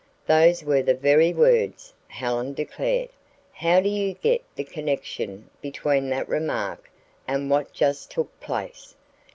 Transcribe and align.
'""Those 0.25 0.63
were 0.63 0.81
the 0.81 0.95
very 0.95 1.31
words," 1.31 1.93
Helen 2.07 2.55
declared. 2.55 3.09
"Now 3.61 3.79
do 3.81 3.87
you 3.87 4.13
get 4.15 4.41
the 4.55 4.63
connection 4.63 5.51
between 5.61 6.09
that 6.09 6.27
remark 6.27 6.89
and 7.27 7.51
what 7.51 7.71
just 7.71 8.09
took 8.09 8.39
place? 8.39 8.95